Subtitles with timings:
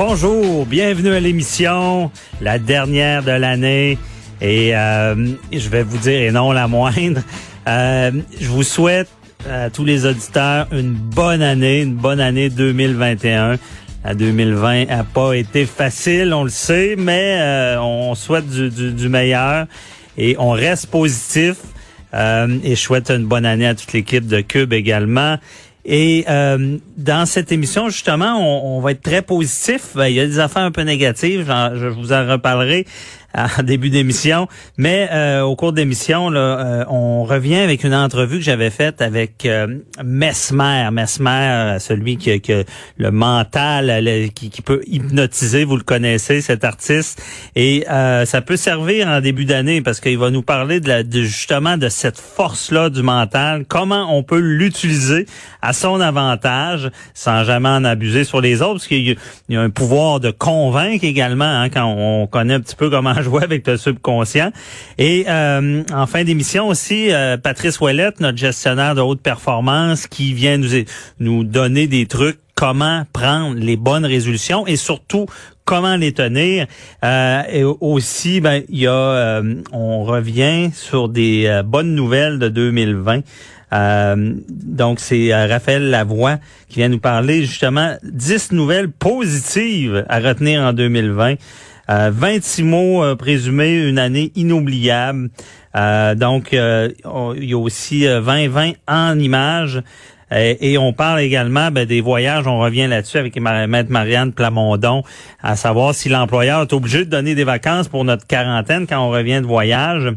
[0.00, 3.98] Bonjour, bienvenue à l'émission, la dernière de l'année.
[4.40, 5.16] Et euh,
[5.50, 7.20] je vais vous dire, et non la moindre,
[7.66, 9.08] euh, je vous souhaite
[9.50, 13.58] à tous les auditeurs une bonne année, une bonne année 2021.
[14.04, 19.66] La 2020 a pas été facile, on le sait, mais euh, on souhaite du, meilleur
[20.16, 21.56] et on reste positif.
[22.14, 25.38] Euh, et je souhaite une bonne année à toute l'équipe de Cube également.
[25.90, 29.92] Et euh, dans cette émission, justement, on, on, va être très positif.
[29.94, 32.84] Ben, il y a des affaires un peu négatives, je vous en reparlerai
[33.34, 34.48] en début d'émission.
[34.76, 39.02] Mais euh, au cours d'émission, là, euh, on revient avec une entrevue que j'avais faite
[39.02, 40.88] avec euh, Mesmer.
[40.92, 42.52] Mesmer, celui qui, qui
[42.96, 47.22] le mental, qui, qui, peut hypnotiser, vous le connaissez, cet artiste.
[47.54, 51.22] Et ça peut servir en début d'année parce qu'il va nous parler de, la, de
[51.22, 55.26] justement de cette force-là du mental, comment on peut l'utiliser
[55.62, 59.16] à son avantage sans jamais en abuser sur les autres, parce qu'il
[59.48, 63.17] y, a un pouvoir de convaincre également hein, quand on connaît un petit peu comment
[63.22, 64.50] jouer avec le subconscient.
[64.98, 70.32] Et euh, en fin d'émission aussi, euh, Patrice Ouellette, notre gestionnaire de haute performance, qui
[70.32, 70.84] vient nous,
[71.18, 75.26] nous donner des trucs comment prendre les bonnes résolutions et surtout
[75.68, 76.66] comment les tenir.
[77.04, 82.38] Euh, et aussi, ben, il y a, euh, on revient sur des euh, bonnes nouvelles
[82.38, 83.20] de 2020.
[83.74, 86.38] Euh, donc, c'est Raphaël Lavoie
[86.70, 91.34] qui vient nous parler justement 10 nouvelles positives à retenir en 2020.
[91.90, 95.30] 26 mots présumés, une année inoubliable.
[95.74, 99.82] Donc, il y a aussi 2020 en images.
[100.30, 102.46] Et, on parle également ben, des voyages.
[102.46, 105.02] On revient là-dessus avec Maître Marianne Plamondon,
[105.42, 109.10] à savoir si l'employeur est obligé de donner des vacances pour notre quarantaine quand on
[109.10, 110.12] revient de voyage.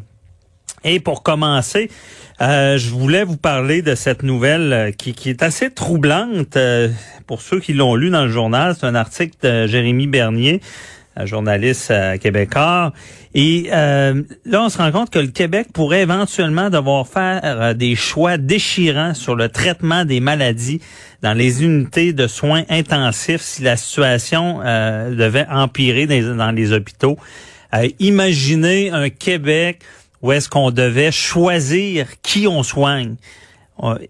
[0.83, 1.89] Et pour commencer,
[2.39, 6.57] je voulais vous parler de cette nouvelle qui, qui est assez troublante
[7.27, 8.75] pour ceux qui l'ont lu dans le journal.
[8.77, 10.59] C'est un article de Jérémy Bernier
[11.25, 12.93] journaliste euh, québécois.
[13.33, 17.73] Et euh, là, on se rend compte que le Québec pourrait éventuellement devoir faire euh,
[17.73, 20.81] des choix déchirants sur le traitement des maladies
[21.21, 27.15] dans les unités de soins intensifs si la situation devait empirer dans les, hôpitaux.
[27.99, 29.81] imaginez un Québec
[30.23, 33.17] où est-ce qu'on devait choisir qui on soigne.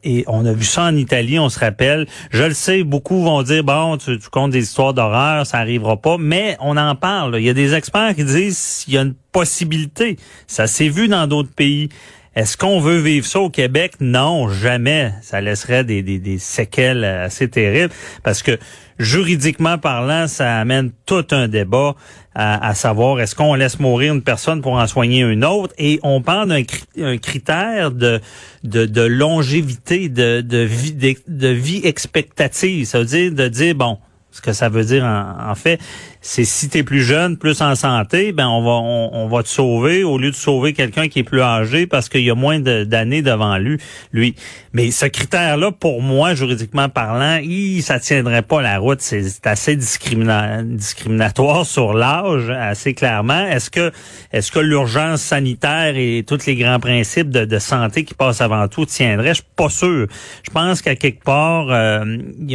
[0.04, 2.08] Et on a vu ça en Italie, on se rappelle.
[2.32, 5.98] Je le sais, beaucoup vont dire, bon, tu, tu comptes des histoires d'horreur, ça arrivera
[5.98, 6.18] pas.
[6.20, 7.38] Mais on en parle.
[7.40, 10.18] Il y a des experts qui disent qu'il y a une possibilité.
[10.48, 11.90] Ça s'est vu dans d'autres pays.
[12.34, 13.96] Est-ce qu'on veut vivre ça au Québec?
[14.00, 15.12] Non, jamais.
[15.22, 17.94] Ça laisserait des, des, des séquelles assez terribles
[18.24, 18.58] parce que
[19.02, 21.96] juridiquement parlant, ça amène tout un débat
[22.34, 25.74] à, savoir est-ce qu'on laisse mourir une personne pour en soigner une autre?
[25.78, 28.22] Et on parle d'un critère de,
[28.64, 32.86] de, longévité, de, de, vie, de vie expectative.
[32.86, 33.98] Ça veut dire de dire, bon,
[34.32, 35.80] ce que ça veut dire en, fait,
[36.22, 39.50] c'est si tu es plus jeune, plus en santé, ben on va on, va te
[39.50, 42.60] sauver au lieu de sauver quelqu'un qui est plus âgé parce qu'il y a moins
[42.60, 43.78] d'années devant lui.
[44.14, 44.36] Lui,
[44.74, 49.02] mais ce critère-là, pour moi, juridiquement parlant, il, ça tiendrait pas la route.
[49.02, 53.48] C'est assez discriminatoire sur l'âge, assez clairement.
[53.48, 53.92] Est-ce que
[54.32, 58.86] est-ce que l'urgence sanitaire et tous les grands principes de, santé qui passent avant tout
[58.86, 59.30] tiendraient?
[59.30, 60.08] Je suis pas sûr.
[60.44, 62.06] Je pense qu'à quelque part, euh,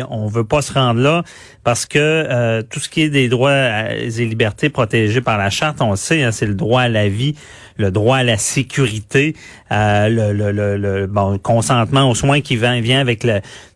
[0.09, 1.23] on veut pas se rendre là
[1.67, 5.79] parce que euh, tout ce qui est des droits et libertés protégés par la charte,
[5.81, 7.35] on le sait, hein, c'est le droit à la vie,
[7.77, 9.35] le droit à la sécurité,
[9.73, 13.27] euh, le, le, le, bon, consentement aux soins qui vient, vient avec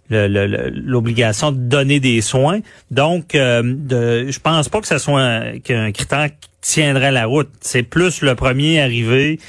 [0.09, 2.61] l'obligation de donner des soins.
[2.93, 7.27] Donc, euh, de, je pense pas que ce soit un, qu'un critère qui tiendrait la
[7.27, 7.51] route.
[7.61, 9.41] C'est plus le premier arrivé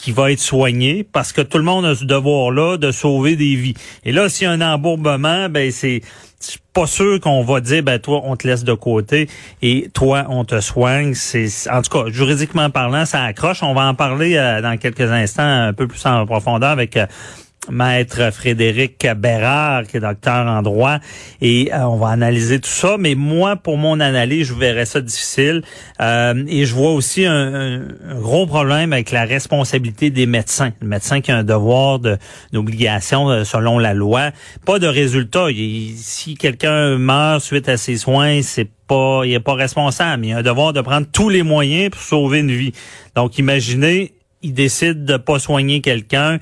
[0.00, 3.54] qui va être soigné parce que tout le monde a ce devoir-là de sauver des
[3.54, 3.74] vies.
[4.04, 6.00] Et là, s'il y a un embourbement, ben c'est
[6.72, 9.28] pas sûr qu'on va dire ben toi on te laisse de côté
[9.60, 13.82] et toi on te soigne c'est en tout cas juridiquement parlant ça accroche on va
[13.82, 17.04] en parler euh, dans quelques instants un peu plus en profondeur avec euh,
[17.70, 20.98] maître Frédéric Bérard, qui est docteur en droit,
[21.40, 22.96] et euh, on va analyser tout ça.
[22.98, 25.62] Mais moi, pour mon analyse, je verrais ça difficile.
[26.00, 27.82] Euh, et je vois aussi un,
[28.20, 30.72] gros problème avec la responsabilité des médecins.
[30.80, 32.00] Le médecin qui a un devoir
[32.52, 34.30] d'obligation euh, selon la loi.
[34.64, 35.46] Pas de résultat.
[35.96, 40.26] si quelqu'un meurt suite à ses soins, c'est pas, il est pas responsable.
[40.26, 42.72] Il a un devoir de prendre tous les moyens pour sauver une vie.
[43.14, 44.12] Donc, imaginez,
[44.42, 46.38] il décide de pas soigner quelqu'un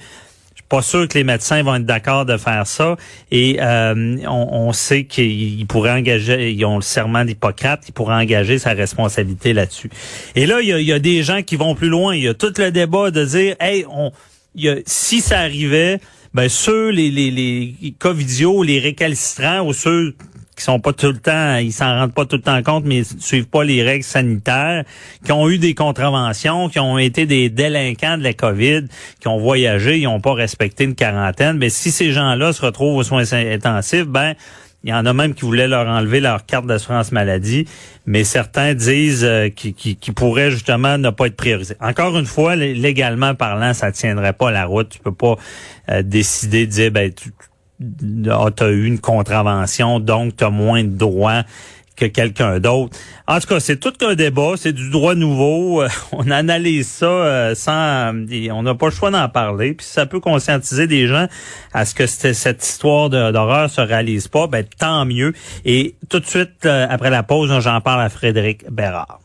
[0.68, 2.96] pas sûr que les médecins vont être d'accord de faire ça.
[3.30, 8.58] Et euh, on, sait qu'ils pourraient engager, ils ont le serment d'Hippocrate, ils pourraient engager
[8.58, 9.90] sa responsabilité là-dessus.
[10.34, 12.14] Et là, il y a, des gens qui vont plus loin.
[12.14, 14.12] Il y a tout le débat de dire, hey, on,
[14.54, 16.00] y a, si ça arrivait,
[16.34, 20.14] ben ceux les les les Covidio, les récalcitrants ou ceux
[20.58, 22.98] qui sont pas tout le temps, ils s'en rendent pas tout le temps compte, mais
[22.98, 24.84] ils suivent pas les règles sanitaires,
[25.24, 28.84] qui ont eu des contraventions, qui ont été des délinquants de la COVID,
[29.20, 31.58] qui ont voyagé, ils n'ont pas respecté une quarantaine.
[31.58, 34.34] Mais si ces gens-là se retrouvent aux soins intensifs, ben
[34.84, 37.66] il y en a même qui voulaient leur enlever leur carte d'assurance maladie,
[38.06, 41.74] mais certains disent euh, qu'ils pourraient justement ne pas être priorisés.
[41.80, 44.88] Encore une fois, légalement parlant, ça tiendrait pas la route.
[44.88, 45.36] Tu peux pas
[45.90, 47.32] euh, décider de dire ben tu,
[47.80, 51.44] ah, tu as eu une contravention, donc tu as moins de droits
[51.98, 52.96] que quelqu'un d'autre.
[53.26, 55.82] En tout cas, c'est tout un débat, c'est du droit nouveau.
[55.82, 58.14] Euh, on analyse ça euh, sans,
[58.52, 59.74] on n'a pas le choix d'en parler.
[59.74, 61.26] Puis ça peut conscientiser des gens
[61.72, 65.32] à ce que cette histoire d'horreur se réalise pas, ben tant mieux.
[65.64, 69.20] Et tout de suite euh, après la pause, j'en parle à Frédéric Bérard.